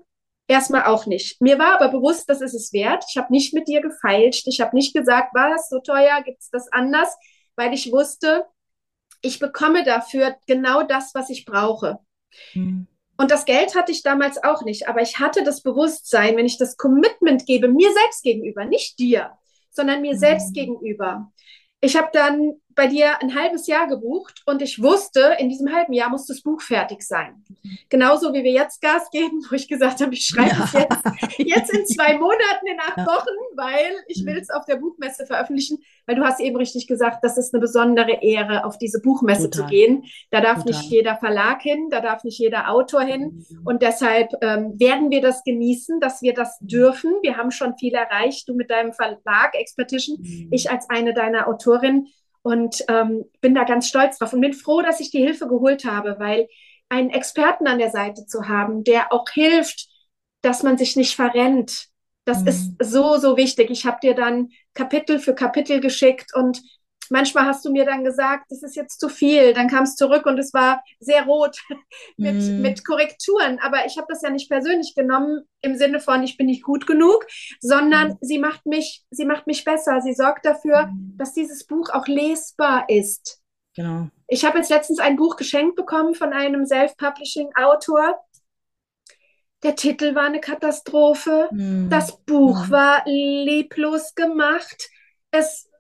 [0.52, 1.40] Erstmal auch nicht.
[1.40, 3.06] Mir war aber bewusst, das ist es wert.
[3.10, 4.50] Ich habe nicht mit dir gefeilscht.
[4.50, 7.16] Ich habe nicht gesagt, was, so teuer, gibt es das anders,
[7.56, 8.46] weil ich wusste,
[9.22, 12.00] ich bekomme dafür genau das, was ich brauche.
[12.54, 12.86] Mhm.
[13.22, 16.58] Und das Geld hatte ich damals auch nicht, aber ich hatte das Bewusstsein, wenn ich
[16.58, 19.38] das Commitment gebe, mir selbst gegenüber, nicht dir,
[19.70, 20.18] sondern mir mhm.
[20.18, 21.32] selbst gegenüber.
[21.82, 25.94] Ich habe dann bei dir ein halbes Jahr gebucht und ich wusste, in diesem halben
[25.94, 27.44] Jahr muss das Buch fertig sein.
[27.90, 30.64] Genauso wie wir jetzt Gas geben, wo ich gesagt habe, ich schreibe ja.
[30.64, 33.02] es jetzt, jetzt in zwei Monaten, in acht.
[33.12, 34.28] Wochen, weil ich mhm.
[34.28, 37.62] will es auf der Buchmesse veröffentlichen, weil du hast eben richtig gesagt, das ist eine
[37.62, 39.68] besondere Ehre, auf diese Buchmesse Total.
[39.68, 40.04] zu gehen.
[40.30, 40.72] Da darf Total.
[40.72, 43.62] nicht jeder Verlag hin, da darf nicht jeder Autor hin mhm.
[43.66, 47.14] und deshalb ähm, werden wir das genießen, dass wir das dürfen.
[47.22, 50.50] Wir haben schon viel erreicht, du mit deinem Verlag Expedition, mhm.
[50.52, 52.08] ich als eine deiner Autorinnen
[52.44, 55.86] und ähm, bin da ganz stolz drauf und bin froh, dass ich die Hilfe geholt
[55.86, 56.48] habe, weil
[56.90, 59.88] einen Experten an der Seite zu haben, der auch hilft,
[60.42, 61.88] dass man sich nicht verrennt,
[62.26, 62.48] Das mhm.
[62.48, 63.70] ist so, so wichtig.
[63.70, 66.62] Ich habe dir dann Kapitel für Kapitel geschickt und
[67.12, 69.54] manchmal hast du mir dann gesagt, das ist jetzt zu viel.
[69.54, 71.58] Dann kam es zurück und es war sehr rot
[72.18, 72.62] mit, mm.
[72.62, 73.60] mit Korrekturen.
[73.60, 76.88] Aber ich habe das ja nicht persönlich genommen im Sinne von, ich bin nicht gut
[76.88, 77.28] genug,
[77.60, 78.18] sondern mm.
[78.22, 80.02] sie macht mich, sie macht mich besser.
[80.02, 81.18] Sie sorgt dafür, mm.
[81.18, 83.42] dass dieses Buch auch lesbar ist.
[83.76, 84.08] Genau.
[84.28, 88.20] Ich habe jetzt letztens ein Buch geschenkt bekommen von einem Self-Publishing-Autor.
[89.64, 91.50] Der Titel war eine Katastrophe.
[91.52, 91.90] Mm.
[91.90, 92.72] Das Buch mm.
[92.72, 94.90] war leblos gemacht.
[95.32, 95.71] Es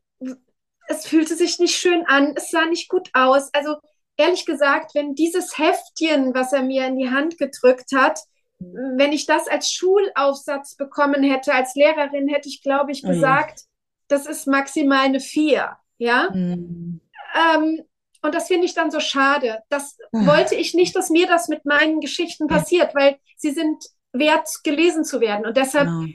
[0.92, 3.54] es fühlte sich nicht schön an, es sah nicht gut aus.
[3.54, 3.78] Also
[4.18, 8.20] ehrlich gesagt, wenn dieses Heftchen, was er mir in die Hand gedrückt hat,
[8.60, 13.68] wenn ich das als Schulaufsatz bekommen hätte, als Lehrerin, hätte ich, glaube ich, gesagt, oh
[14.08, 15.78] das ist maximal eine Vier.
[15.98, 16.30] Ja.
[16.32, 17.02] Mhm.
[17.34, 17.82] Ähm,
[18.22, 19.60] und das finde ich dann so schade.
[19.70, 20.28] Das Ach.
[20.28, 25.04] wollte ich nicht, dass mir das mit meinen Geschichten passiert, weil sie sind wert, gelesen
[25.06, 25.46] zu werden.
[25.46, 26.06] Und deshalb genau.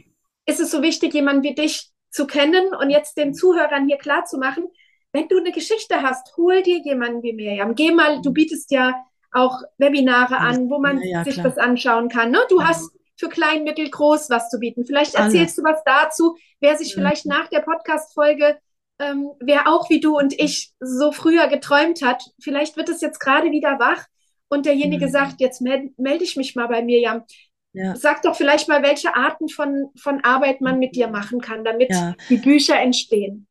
[0.44, 4.24] ist es so wichtig, jemanden wie dich zu kennen und jetzt den Zuhörern hier klar
[4.24, 4.64] zu machen,
[5.12, 7.74] wenn du eine Geschichte hast, hol dir jemanden wie Miriam.
[7.74, 8.94] Geh mal, du bietest ja
[9.32, 11.48] auch Webinare an, wo man ja, ja, sich klar.
[11.48, 12.30] das anschauen kann.
[12.30, 12.38] Ne?
[12.48, 12.68] Du ja.
[12.68, 14.84] hast für klein, mittel, groß was zu bieten.
[14.84, 15.56] Vielleicht erzählst Alles.
[15.56, 18.58] du was dazu, wer sich vielleicht nach der Podcast-Folge,
[18.98, 23.20] ähm, wer auch wie du und ich so früher geträumt hat, vielleicht wird es jetzt
[23.20, 24.06] gerade wieder wach
[24.48, 25.10] und derjenige mhm.
[25.10, 27.24] sagt, jetzt melde meld ich mich mal bei Miriam.
[27.76, 27.94] Ja.
[27.94, 31.90] Sag doch vielleicht mal, welche Arten von, von Arbeit man mit dir machen kann, damit
[31.90, 32.14] ja.
[32.30, 33.46] die Bücher entstehen.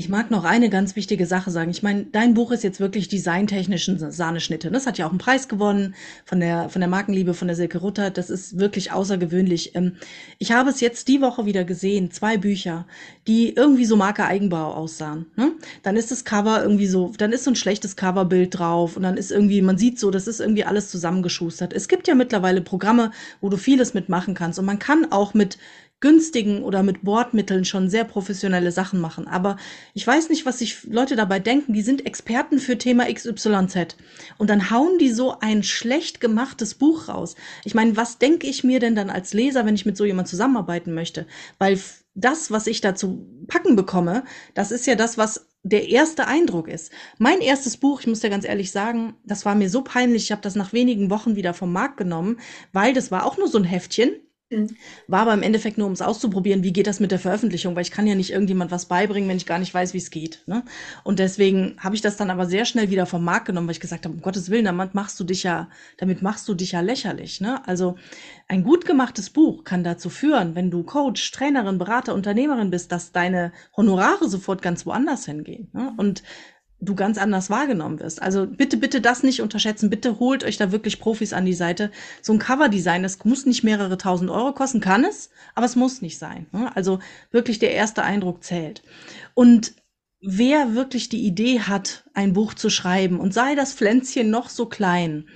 [0.00, 1.70] Ich mag noch eine ganz wichtige Sache sagen.
[1.70, 4.70] Ich meine, dein Buch ist jetzt wirklich designtechnischen Sahneschnitte.
[4.70, 7.76] Das hat ja auch einen Preis gewonnen von der, von der Markenliebe von der Silke
[7.76, 8.08] Rutter.
[8.08, 9.74] Das ist wirklich außergewöhnlich.
[9.74, 9.96] Ähm,
[10.38, 12.10] ich habe es jetzt die Woche wieder gesehen.
[12.12, 12.86] Zwei Bücher,
[13.26, 15.26] die irgendwie so Marke Eigenbau aussahen.
[15.36, 15.52] Ne?
[15.82, 19.18] Dann ist das Cover irgendwie so, dann ist so ein schlechtes Coverbild drauf und dann
[19.18, 21.74] ist irgendwie, man sieht so, das ist irgendwie alles zusammengeschustert.
[21.74, 23.10] Es gibt ja mittlerweile Programme,
[23.42, 25.58] wo du vieles mitmachen kannst und man kann auch mit
[26.00, 29.28] günstigen oder mit Bordmitteln schon sehr professionelle Sachen machen.
[29.28, 29.56] Aber
[29.94, 31.74] ich weiß nicht, was sich Leute dabei denken.
[31.74, 33.96] Die sind Experten für Thema XYZ.
[34.38, 37.36] Und dann hauen die so ein schlecht gemachtes Buch raus.
[37.64, 40.28] Ich meine, was denke ich mir denn dann als Leser, wenn ich mit so jemand
[40.28, 41.26] zusammenarbeiten möchte?
[41.58, 41.78] Weil
[42.14, 46.90] das, was ich dazu packen bekomme, das ist ja das, was der erste Eindruck ist.
[47.18, 50.32] Mein erstes Buch, ich muss dir ganz ehrlich sagen, das war mir so peinlich, ich
[50.32, 52.38] habe das nach wenigen Wochen wieder vom Markt genommen,
[52.72, 54.12] weil das war auch nur so ein Heftchen.
[55.06, 57.82] War aber im Endeffekt nur, um es auszuprobieren, wie geht das mit der Veröffentlichung, weil
[57.82, 60.42] ich kann ja nicht irgendjemand was beibringen, wenn ich gar nicht weiß, wie es geht.
[60.46, 60.64] Ne?
[61.04, 63.80] Und deswegen habe ich das dann aber sehr schnell wieder vom Markt genommen, weil ich
[63.80, 66.80] gesagt habe, um Gottes Willen, damit machst du dich ja, damit machst du dich ja
[66.80, 67.40] lächerlich.
[67.40, 67.66] Ne?
[67.68, 67.94] Also
[68.48, 73.12] ein gut gemachtes Buch kann dazu führen, wenn du Coach, Trainerin, Berater, Unternehmerin bist, dass
[73.12, 75.68] deine Honorare sofort ganz woanders hingehen.
[75.72, 75.94] Ne?
[75.96, 76.24] Und
[76.80, 78.22] du ganz anders wahrgenommen wirst.
[78.22, 79.90] Also bitte, bitte das nicht unterschätzen.
[79.90, 81.90] Bitte holt euch da wirklich Profis an die Seite.
[82.22, 86.02] So ein Coverdesign, das muss nicht mehrere tausend Euro kosten, kann es, aber es muss
[86.02, 86.46] nicht sein.
[86.52, 86.74] Ne?
[86.74, 86.98] Also
[87.30, 88.82] wirklich der erste Eindruck zählt.
[89.34, 89.74] Und
[90.20, 94.66] wer wirklich die Idee hat, ein Buch zu schreiben und sei das Pflänzchen noch so
[94.66, 95.26] klein,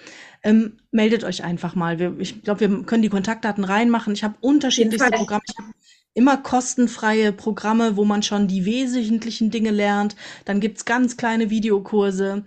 [0.42, 1.98] ähm, meldet euch einfach mal.
[1.98, 4.12] Wir, ich glaube, wir können die Kontaktdaten reinmachen.
[4.12, 5.42] Ich habe unterschiedlichste Programme.
[5.48, 5.68] Ich habe
[6.14, 10.16] immer kostenfreie Programme, wo man schon die wesentlichen Dinge lernt.
[10.44, 12.44] Dann gibt's ganz kleine Videokurse.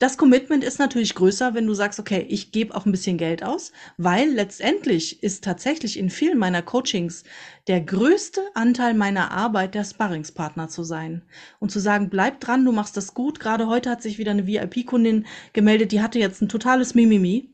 [0.00, 3.42] Das Commitment ist natürlich größer, wenn du sagst, okay, ich gebe auch ein bisschen Geld
[3.42, 7.22] aus, weil letztendlich ist tatsächlich in vielen meiner Coachings
[7.66, 11.20] der größte Anteil meiner Arbeit, der Sparringspartner zu sein
[11.58, 13.40] und zu sagen, bleib dran, du machst das gut.
[13.40, 17.50] Gerade heute hat sich wieder eine VIP-Kundin gemeldet, die hatte jetzt ein totales Mimimi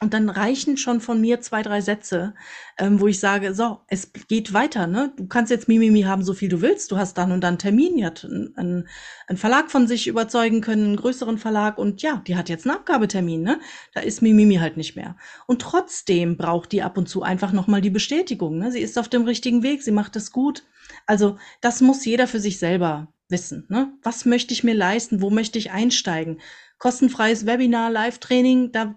[0.00, 2.34] und dann reichen schon von mir zwei, drei Sätze,
[2.78, 5.12] ähm, wo ich sage, so, es geht weiter, ne?
[5.16, 6.90] Du kannst jetzt Mimimi haben, so viel du willst.
[6.90, 8.88] Du hast dann und dann Termin, die hat einen,
[9.28, 12.76] einen Verlag von sich überzeugen können, einen größeren Verlag und ja, die hat jetzt einen
[12.76, 13.60] Abgabetermin, ne?
[13.94, 15.16] Da ist Mimimi halt nicht mehr.
[15.46, 18.72] Und trotzdem braucht die ab und zu einfach nochmal die Bestätigung, ne?
[18.72, 20.64] Sie ist auf dem richtigen Weg, sie macht es gut.
[21.06, 23.92] Also, das muss jeder für sich selber wissen, ne?
[24.02, 25.22] Was möchte ich mir leisten?
[25.22, 26.40] Wo möchte ich einsteigen?
[26.78, 28.96] Kostenfreies Webinar, Live-Training, da,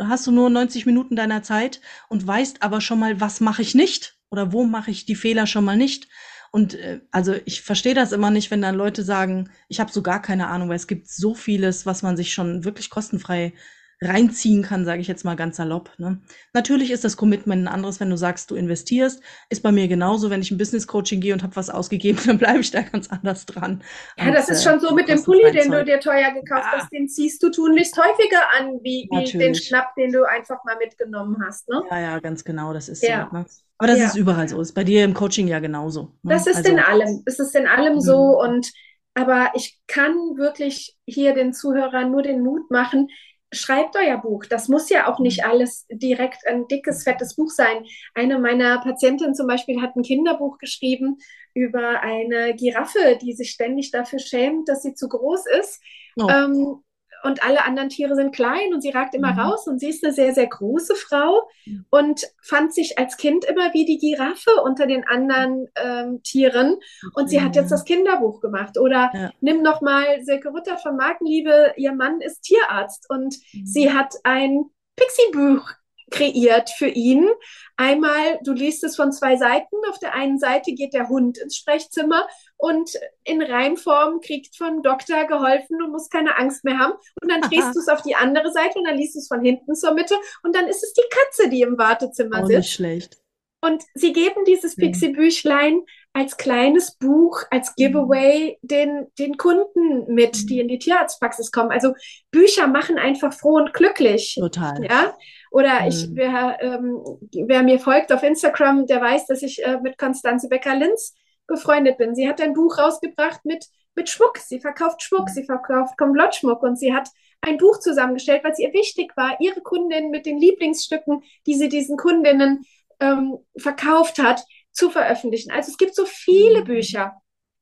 [0.00, 3.74] hast du nur 90 Minuten deiner Zeit und weißt aber schon mal, was mache ich
[3.74, 6.08] nicht oder wo mache ich die Fehler schon mal nicht.
[6.52, 10.02] Und äh, also ich verstehe das immer nicht, wenn dann Leute sagen, ich habe so
[10.02, 13.52] gar keine Ahnung, weil es gibt so vieles, was man sich schon wirklich kostenfrei
[14.02, 15.90] reinziehen kann, sage ich jetzt mal ganz salopp.
[15.98, 16.20] Ne?
[16.52, 19.22] Natürlich ist das Commitment ein anderes, wenn du sagst, du investierst.
[19.48, 22.38] Ist bei mir genauso, wenn ich ein Business Coaching gehe und habe was ausgegeben, dann
[22.38, 23.82] bleibe ich da ganz anders dran.
[24.18, 26.78] Ja, das ist schon so mit dem Pulli, den du dir teuer gekauft ja.
[26.78, 30.76] hast, den ziehst du tunlichst häufiger an, wie, wie den Schnapp, den du einfach mal
[30.76, 31.68] mitgenommen hast.
[31.68, 31.82] Ne?
[31.90, 33.28] Ja, ja, ganz genau, das ist ja.
[33.30, 33.38] so.
[33.38, 33.46] Ne?
[33.78, 34.06] Aber das ja.
[34.06, 34.60] ist überall so.
[34.60, 36.14] Ist bei dir im Coaching ja genauso.
[36.22, 36.34] Ne?
[36.34, 37.22] Das ist also, in allem.
[37.26, 38.40] Es ist in allem so.
[38.42, 38.48] Mhm.
[38.48, 38.72] Und
[39.14, 43.08] aber ich kann wirklich hier den Zuhörern nur den Mut machen,
[43.52, 44.44] schreibt euer Buch.
[44.46, 47.84] Das muss ja auch nicht alles direkt ein dickes, fettes Buch sein.
[48.14, 51.18] Eine meiner Patientinnen zum Beispiel hat ein Kinderbuch geschrieben
[51.54, 55.80] über eine Giraffe, die sich ständig dafür schämt, dass sie zu groß ist.
[56.16, 56.28] Oh.
[56.28, 56.82] Ähm,
[57.22, 59.40] und alle anderen Tiere sind klein und sie ragt immer mhm.
[59.40, 61.48] raus und sie ist eine sehr, sehr große Frau
[61.90, 66.76] und fand sich als Kind immer wie die Giraffe unter den anderen ähm, Tieren
[67.14, 68.78] und sie hat jetzt das Kinderbuch gemacht.
[68.78, 69.30] Oder ja.
[69.40, 73.66] nimm noch mal Silke Rutter von Markenliebe, ihr Mann ist Tierarzt und mhm.
[73.66, 74.64] sie hat ein
[74.96, 75.72] Pixie-Buch
[76.10, 77.28] kreiert für ihn.
[77.76, 79.76] Einmal, du liest es von zwei Seiten.
[79.90, 82.90] Auf der einen Seite geht der Hund ins Sprechzimmer und
[83.24, 86.94] in Reimform kriegt vom Doktor geholfen und muss keine Angst mehr haben.
[87.20, 89.42] Und dann drehst du es auf die andere Seite und dann liest du es von
[89.42, 92.58] hinten zur Mitte und dann ist es die Katze, die im Wartezimmer oh, sitzt.
[92.58, 93.18] Nicht schlecht.
[93.62, 95.82] Und sie geben dieses Pixie-Büchlein
[96.16, 101.70] als kleines Buch, als Giveaway den, den Kunden mit, die in die Tierarztpraxis kommen.
[101.70, 101.92] Also
[102.30, 104.38] Bücher machen einfach froh und glücklich.
[104.40, 104.82] Total.
[104.82, 105.14] Ja.
[105.50, 105.88] Oder mhm.
[105.88, 107.02] ich, wer, ähm,
[107.46, 111.14] wer mir folgt auf Instagram, der weiß, dass ich äh, mit Konstanze Becker-Linz
[111.46, 112.14] befreundet bin.
[112.14, 114.38] Sie hat ein Buch rausgebracht mit, mit Schmuck.
[114.38, 117.10] Sie verkauft Schmuck, sie verkauft Komplottschmuck und sie hat
[117.42, 121.68] ein Buch zusammengestellt, weil es ihr wichtig war, ihre Kundinnen mit den Lieblingsstücken, die sie
[121.68, 122.64] diesen Kundinnen
[123.00, 125.50] ähm, verkauft hat, zu veröffentlichen.
[125.50, 126.64] Also es gibt so viele mhm.
[126.64, 127.14] Bücher.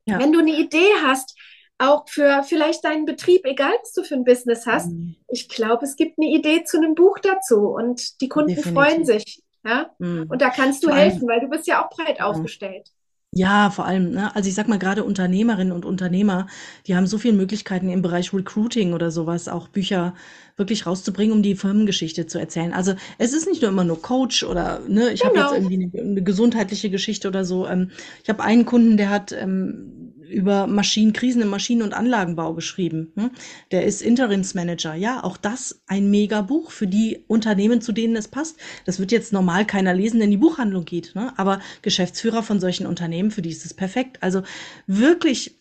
[0.06, 0.18] Ja.
[0.18, 1.34] Wenn du eine Idee hast,
[1.78, 5.16] auch für vielleicht deinen Betrieb, egal was du für ein Business hast, mhm.
[5.28, 8.74] ich glaube, es gibt eine Idee zu einem Buch dazu und die Kunden Definitiv.
[8.74, 9.42] freuen sich.
[9.64, 9.90] Ja?
[9.98, 10.26] Mhm.
[10.28, 12.26] Und da kannst du helfen, weil du bist ja auch breit ja.
[12.26, 12.90] aufgestellt.
[13.36, 14.34] Ja, vor allem, ne?
[14.36, 16.46] Also ich sag mal, gerade Unternehmerinnen und Unternehmer,
[16.86, 20.14] die haben so viele Möglichkeiten im Bereich Recruiting oder sowas, auch Bücher
[20.56, 22.72] wirklich rauszubringen, um die Firmengeschichte zu erzählen.
[22.72, 25.34] Also es ist nicht nur immer nur Coach oder ne, ich genau.
[25.34, 27.66] habe jetzt irgendwie eine, eine, gesundheitliche Geschichte oder so.
[27.66, 27.90] Ähm,
[28.22, 33.12] ich habe einen Kunden, der hat ähm, über Maschinen, Krisen im Maschinen- und Anlagenbau geschrieben.
[33.16, 33.30] Hm?
[33.70, 34.94] Der ist Interimsmanager.
[34.94, 38.56] Ja, auch das ein mega Buch für die Unternehmen, zu denen es passt.
[38.84, 41.14] Das wird jetzt normal keiner lesen, der in die Buchhandlung geht.
[41.14, 41.32] Ne?
[41.36, 44.22] Aber Geschäftsführer von solchen Unternehmen, für die ist es perfekt.
[44.22, 44.42] Also
[44.86, 45.60] wirklich,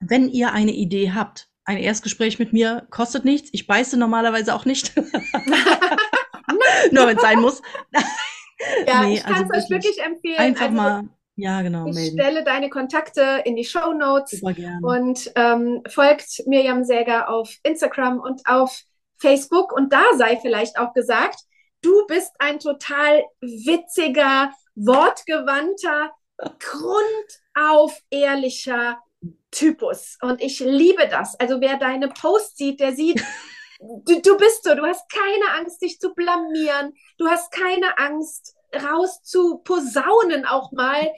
[0.00, 3.50] wenn ihr eine Idee habt, ein Erstgespräch mit mir kostet nichts.
[3.52, 4.94] Ich beiße normalerweise auch nicht.
[6.92, 7.60] Nur wenn es sein muss.
[8.86, 10.38] ja, nee, ich kann es also euch wirklich empfehlen.
[10.38, 11.86] Einfach also, mal ja, genau.
[11.86, 12.18] Ich melden.
[12.18, 14.42] stelle deine Kontakte in die Show Notes
[14.82, 18.82] und ähm, folgt Mirjam Säger auf Instagram und auf
[19.18, 19.72] Facebook.
[19.72, 21.40] Und da sei vielleicht auch gesagt,
[21.82, 26.12] du bist ein total witziger, wortgewandter,
[26.58, 28.98] grundauf ehrlicher
[29.50, 30.16] Typus.
[30.22, 31.38] Und ich liebe das.
[31.38, 33.22] Also wer deine Posts sieht, der sieht,
[33.78, 36.94] du, du bist so, du hast keine Angst, dich zu blamieren.
[37.18, 41.12] Du hast keine Angst, raus zu posaunen auch mal,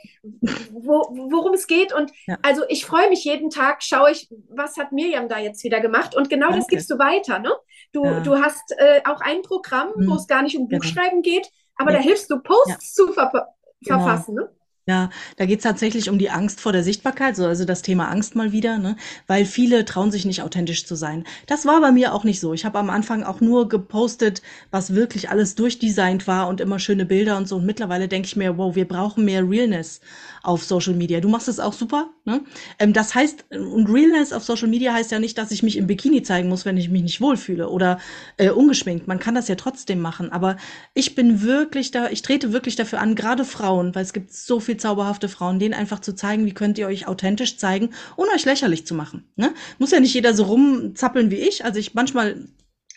[0.72, 1.92] wo, worum es geht.
[1.92, 2.38] Und ja.
[2.42, 6.14] also ich freue mich jeden Tag, schaue ich, was hat Miriam da jetzt wieder gemacht.
[6.14, 6.60] Und genau Danke.
[6.60, 7.38] das gibst du weiter.
[7.38, 7.52] Ne?
[7.92, 8.20] Du, ja.
[8.20, 10.08] du hast äh, auch ein Programm, mhm.
[10.08, 10.80] wo es gar nicht um genau.
[10.80, 11.98] Buchschreiben geht, aber ja.
[11.98, 14.00] da hilfst du Posts zu ver genau.
[14.00, 14.34] verfassen.
[14.34, 14.50] Ne?
[14.88, 18.34] Ja, da geht's tatsächlich um die Angst vor der Sichtbarkeit, so also das Thema Angst
[18.34, 18.96] mal wieder, ne?
[19.26, 21.24] weil viele trauen sich nicht authentisch zu sein.
[21.44, 22.54] Das war bei mir auch nicht so.
[22.54, 27.04] Ich habe am Anfang auch nur gepostet, was wirklich alles durchdesignt war und immer schöne
[27.04, 27.56] Bilder und so.
[27.56, 30.00] Und mittlerweile denke ich mir, wow, wir brauchen mehr Realness
[30.42, 31.20] auf Social Media.
[31.20, 32.08] Du machst es auch super.
[32.24, 32.40] Ne?
[32.78, 35.86] Ähm, das heißt, und Realness auf Social Media heißt ja nicht, dass ich mich im
[35.86, 37.98] Bikini zeigen muss, wenn ich mich nicht wohlfühle oder
[38.38, 39.06] äh, ungeschminkt.
[39.06, 40.32] Man kann das ja trotzdem machen.
[40.32, 40.56] Aber
[40.94, 44.60] ich bin wirklich da, ich trete wirklich dafür an, gerade Frauen, weil es gibt so
[44.60, 48.44] viel zauberhafte Frauen, denen einfach zu zeigen, wie könnt ihr euch authentisch zeigen, ohne euch
[48.44, 49.24] lächerlich zu machen.
[49.36, 49.52] Ne?
[49.78, 51.64] Muss ja nicht jeder so rumzappeln wie ich.
[51.64, 52.48] Also ich manchmal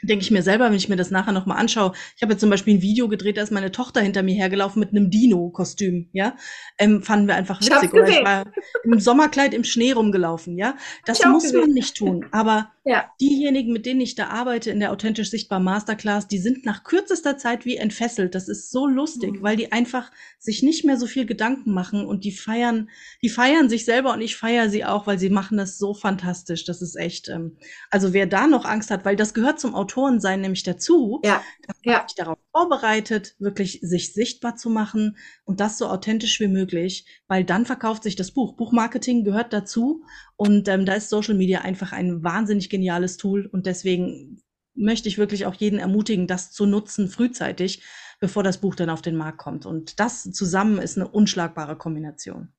[0.04, 1.94] denke ich mir selber, wenn ich mir das nachher nochmal anschaue.
[2.16, 4.80] Ich habe jetzt zum Beispiel ein Video gedreht, da ist meine Tochter hinter mir hergelaufen
[4.80, 6.36] mit einem Dino-Kostüm, ja.
[6.78, 7.84] Ähm, fanden wir einfach witzig.
[7.84, 8.52] Ich Oder ich war
[8.84, 10.76] im Sommerkleid im Schnee rumgelaufen, ja.
[11.06, 12.26] Das muss man nicht tun.
[12.32, 13.12] Aber ja.
[13.22, 17.38] diejenigen, mit denen ich da arbeite in der authentisch sichtbar Masterclass, die sind nach kürzester
[17.38, 18.34] Zeit wie entfesselt.
[18.34, 19.44] Das ist so lustig, mhm.
[19.44, 22.90] weil die einfach sich nicht mehr so viel Gedanken machen und die feiern,
[23.22, 26.66] die feiern sich selber und ich feiere sie auch, weil sie machen das so fantastisch.
[26.66, 27.58] Das ist echt, ähm,
[27.92, 31.44] also wer da noch Angst hat, weil das gehört zum Autor Autorensein nämlich dazu, ja.
[31.84, 32.04] ja.
[32.04, 37.44] mich darauf vorbereitet, wirklich sich sichtbar zu machen und das so authentisch wie möglich, weil
[37.44, 38.56] dann verkauft sich das Buch.
[38.56, 40.04] Buchmarketing gehört dazu
[40.36, 44.42] und ähm, da ist Social Media einfach ein wahnsinnig geniales Tool und deswegen
[44.74, 47.84] möchte ich wirklich auch jeden ermutigen, das zu nutzen frühzeitig,
[48.20, 49.66] bevor das Buch dann auf den Markt kommt.
[49.66, 52.54] Und das zusammen ist eine unschlagbare Kombination.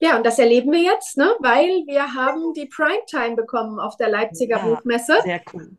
[0.00, 1.34] Ja, und das erleben wir jetzt, ne?
[1.40, 5.16] weil wir haben die Primetime bekommen auf der Leipziger ja, Buchmesse.
[5.24, 5.76] Sehr cool.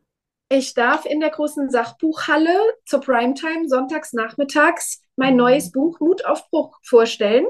[0.50, 5.40] Ich darf in der großen Sachbuchhalle zur Primetime sonntags nachmittags mein mhm.
[5.40, 7.46] neues Buch Mutaufbruch vorstellen.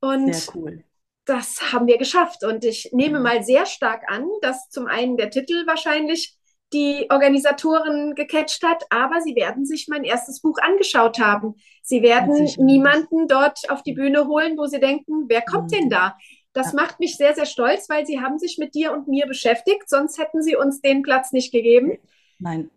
[0.00, 0.84] Und sehr cool.
[1.24, 2.44] das haben wir geschafft.
[2.44, 3.24] Und ich nehme mhm.
[3.24, 6.36] mal sehr stark an, dass zum einen der Titel wahrscheinlich
[6.72, 11.56] die Organisatoren gecatcht hat, aber sie werden sich mein erstes Buch angeschaut haben.
[11.82, 16.16] Sie werden niemanden dort auf die Bühne holen, wo sie denken, wer kommt denn da?
[16.52, 16.80] Das ja.
[16.80, 20.18] macht mich sehr, sehr stolz, weil sie haben sich mit dir und mir beschäftigt, sonst
[20.18, 21.98] hätten sie uns den Platz nicht gegeben.
[22.40, 22.70] Nein.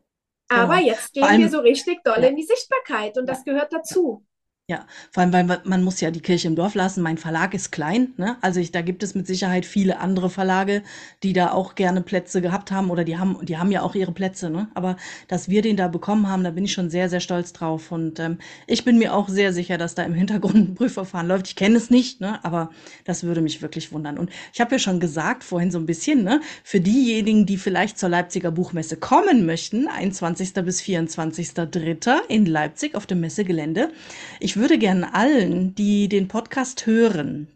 [0.50, 0.88] Aber genau.
[0.88, 2.28] jetzt gehen allem, wir so richtig doll ja.
[2.28, 4.26] in die Sichtbarkeit und das gehört dazu.
[4.74, 7.04] Ja, vor allem, weil man muss ja die Kirche im Dorf lassen.
[7.04, 8.38] Mein Verlag ist klein, ne?
[8.42, 10.82] Also ich, da gibt es mit Sicherheit viele andere Verlage,
[11.22, 14.14] die da auch gerne Plätze gehabt haben oder die haben, die haben ja auch ihre
[14.14, 14.70] Plätze, ne?
[14.74, 17.92] Aber dass wir den da bekommen haben, da bin ich schon sehr, sehr stolz drauf.
[17.92, 21.46] Und ähm, ich bin mir auch sehr sicher, dass da im Hintergrund ein Prüfverfahren läuft.
[21.50, 22.44] Ich kenne es nicht, ne?
[22.44, 22.72] Aber
[23.06, 24.18] das würde mich wirklich wundern.
[24.18, 26.42] Und ich habe ja schon gesagt vorhin so ein bisschen, ne?
[26.64, 30.52] Für diejenigen, die vielleicht zur Leipziger Buchmesse kommen möchten, 21.
[30.66, 32.22] bis 24.3.
[32.28, 33.92] in Leipzig auf dem Messegelände.
[34.40, 37.50] Ich ich würde gerne allen, die den Podcast hören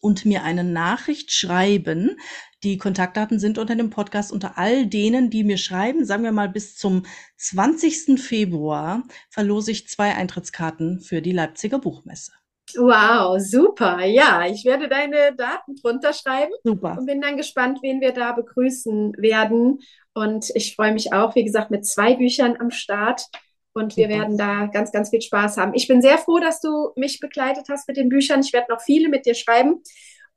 [0.00, 2.16] und mir eine Nachricht schreiben,
[2.62, 6.48] die Kontaktdaten sind unter dem Podcast unter all denen, die mir schreiben, sagen wir mal
[6.48, 7.06] bis zum
[7.38, 8.20] 20.
[8.20, 12.30] Februar verlose ich zwei Eintrittskarten für die Leipziger Buchmesse.
[12.76, 14.04] Wow, super.
[14.04, 16.52] Ja, ich werde deine Daten drunter schreiben.
[16.62, 16.96] Super.
[16.96, 19.80] Und bin dann gespannt, wen wir da begrüßen werden.
[20.14, 23.26] Und ich freue mich auch, wie gesagt, mit zwei Büchern am Start.
[23.74, 25.74] Und wir werden da ganz, ganz viel Spaß haben.
[25.74, 28.40] Ich bin sehr froh, dass du mich begleitet hast mit den Büchern.
[28.40, 29.82] Ich werde noch viele mit dir schreiben.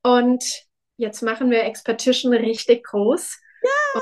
[0.01, 0.43] Und
[0.97, 3.37] jetzt machen wir Expedition richtig groß.
[3.63, 4.01] Ja.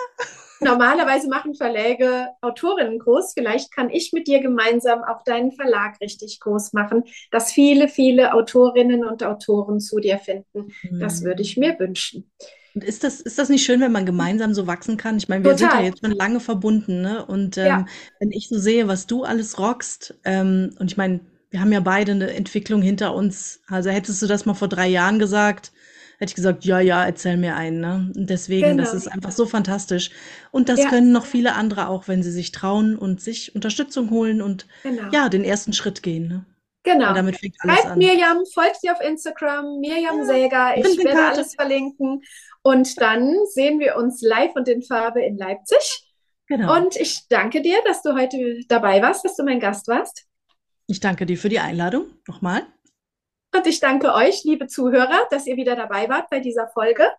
[0.62, 3.34] normalerweise machen Verläge Autorinnen groß.
[3.34, 8.34] Vielleicht kann ich mit dir gemeinsam auch deinen Verlag richtig groß machen, dass viele, viele
[8.34, 10.74] Autorinnen und Autoren zu dir finden.
[10.84, 11.00] Mhm.
[11.00, 12.32] Das würde ich mir wünschen.
[12.76, 15.16] Und ist das, ist das nicht schön, wenn man gemeinsam so wachsen kann?
[15.16, 15.72] Ich meine, wir Total.
[15.72, 17.26] sind ja jetzt schon lange verbunden, ne?
[17.26, 17.86] Und ähm, ja.
[18.20, 21.80] wenn ich so sehe, was du alles rockst, ähm, und ich meine, wir haben ja
[21.80, 23.62] beide eine Entwicklung hinter uns.
[23.68, 25.72] Also hättest du das mal vor drei Jahren gesagt,
[26.18, 27.80] hätte ich gesagt, ja, ja, erzähl mir einen.
[27.80, 28.12] Ne?
[28.14, 28.84] Und deswegen, genau.
[28.84, 30.12] das ist einfach so fantastisch.
[30.52, 30.90] Und das ja.
[30.90, 35.04] können noch viele andere auch, wenn sie sich trauen und sich Unterstützung holen und genau.
[35.14, 36.28] ja, den ersten Schritt gehen.
[36.28, 36.46] Ne?
[36.86, 37.10] Genau.
[37.10, 37.98] Und damit fängt alles Schreibt an.
[37.98, 40.78] Mirjam, folgt sie auf Instagram, Mirjam ja, Säger.
[40.78, 41.38] Ich werde Karte.
[41.38, 42.24] alles verlinken.
[42.62, 46.08] Und dann sehen wir uns live und in Farbe in Leipzig.
[46.48, 46.76] Genau.
[46.76, 50.26] Und ich danke dir, dass du heute dabei warst, dass du mein Gast warst.
[50.86, 52.68] Ich danke dir für die Einladung nochmal.
[53.56, 57.10] Und ich danke euch, liebe Zuhörer, dass ihr wieder dabei wart bei dieser Folge.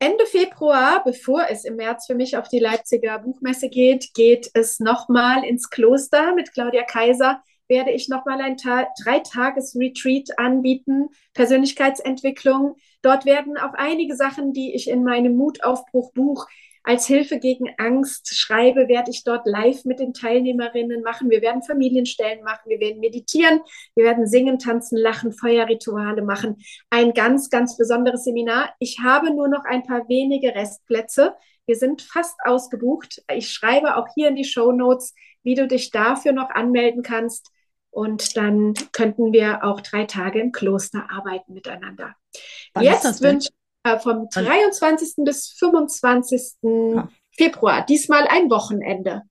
[0.00, 4.80] Ende Februar, bevor es im März für mich auf die Leipziger Buchmesse geht, geht es
[4.80, 12.76] nochmal ins Kloster mit Claudia Kaiser werde ich nochmal ein Ta Drei-Tages-Retreat anbieten, Persönlichkeitsentwicklung.
[13.02, 16.46] Dort werden auch einige Sachen, die ich in meinem Mutaufbruch-Buch
[16.88, 21.28] als Hilfe gegen Angst schreibe, werde ich dort live mit den Teilnehmerinnen machen.
[21.28, 23.60] Wir werden Familienstellen machen, wir werden meditieren,
[23.94, 26.56] wir werden singen, tanzen, lachen, Feuerrituale machen.
[26.88, 28.72] Ein ganz, ganz besonderes Seminar.
[28.78, 31.34] Ich habe nur noch ein paar wenige Restplätze.
[31.66, 33.22] Wir sind fast ausgebucht.
[33.30, 37.50] Ich schreibe auch hier in die Show Notes, wie du dich dafür noch anmelden kannst.
[37.90, 42.14] Und dann könnten wir auch drei Tage im Kloster arbeiten miteinander.
[42.74, 43.48] Wann Jetzt wünsche
[43.82, 45.24] äh, vom 23.
[45.24, 46.42] bis 25.
[46.96, 47.08] Ah.
[47.36, 49.22] Februar, diesmal ein Wochenende.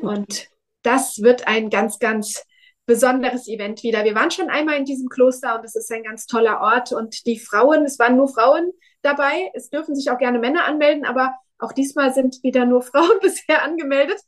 [0.00, 0.48] Und
[0.82, 2.44] das wird ein ganz, ganz
[2.86, 4.04] besonderes Event wieder.
[4.04, 6.92] Wir waren schon einmal in diesem Kloster und es ist ein ganz toller Ort.
[6.92, 9.50] Und die Frauen, es waren nur Frauen dabei.
[9.54, 13.62] Es dürfen sich auch gerne Männer anmelden, aber auch diesmal sind wieder nur Frauen bisher
[13.62, 14.20] angemeldet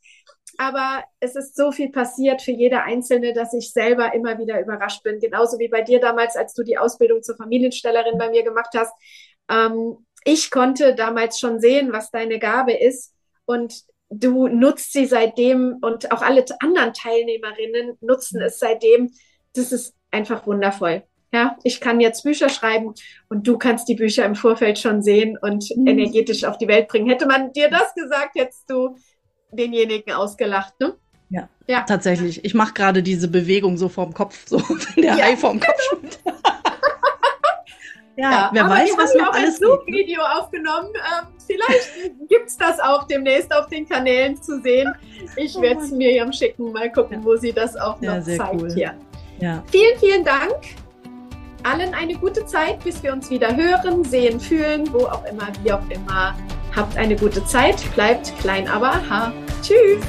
[0.57, 5.03] aber es ist so viel passiert für jede Einzelne, dass ich selber immer wieder überrascht
[5.03, 5.19] bin.
[5.19, 8.93] Genauso wie bei dir damals, als du die Ausbildung zur Familienstellerin bei mir gemacht hast.
[9.49, 13.13] Ähm, ich konnte damals schon sehen, was deine Gabe ist
[13.45, 19.11] und du nutzt sie seitdem und auch alle anderen Teilnehmerinnen nutzen es seitdem.
[19.53, 21.03] Das ist einfach wundervoll.
[21.33, 22.93] Ja, ich kann jetzt Bücher schreiben
[23.29, 25.87] und du kannst die Bücher im Vorfeld schon sehen und mhm.
[25.87, 27.09] energetisch auf die Welt bringen.
[27.09, 28.95] Hätte man dir das gesagt, hättest du
[29.55, 30.95] denjenigen ausgelacht, ne?
[31.29, 31.81] Ja, ja.
[31.81, 32.45] tatsächlich.
[32.45, 35.23] Ich mache gerade diese Bewegung so vorm Kopf, so wenn der ja.
[35.23, 36.19] Hai vorm Kopf schwimmt.
[38.15, 40.89] ja, ja, wer weiß, was noch alles ein Zoom-Video aufgenommen.
[40.95, 41.91] Ähm, vielleicht
[42.29, 44.93] gibt es das auch demnächst auf den Kanälen zu sehen.
[45.35, 48.73] Ich oh werde es Miriam schicken, mal gucken, wo sie das auch noch zeigt cool.
[48.73, 48.93] hier.
[49.39, 49.63] Ja.
[49.71, 50.55] Vielen, vielen Dank.
[51.63, 55.73] Allen eine gute Zeit, bis wir uns wieder hören, sehen, fühlen, wo auch immer, wie
[55.73, 56.35] auch immer.
[56.75, 59.31] Habt eine gute Zeit, bleibt klein, aber aha.
[59.61, 60.03] Tschüss.